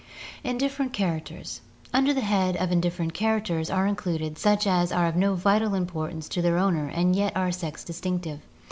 Indifferent 0.43 0.93
Characters.— 0.93 1.61
Under 1.93 2.11
the 2.11 2.21
head 2.21 2.57
of 2.57 2.71
indifferent 2.71 3.13
char 3.13 3.39
acters 3.39 3.71
are 3.71 3.85
included 3.85 4.35
such 4.39 4.65
as 4.65 4.91
are 4.91 5.05
of 5.05 5.15
no 5.15 5.35
vital 5.35 5.75
importance 5.75 6.27
to 6.29 6.41
their 6.41 6.57
owner 6.57 6.87
and 6.87 7.15
yet 7.15 7.37
are 7.37 7.51
sex 7.51 7.83
distinctive. 7.83 8.39